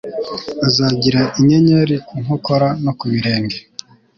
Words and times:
bazagira 0.59 1.21
inyenyeri 1.39 1.95
ku 2.05 2.13
nkokora 2.23 2.67
no 2.83 2.91
ku 2.97 3.05
birenge 3.11 3.57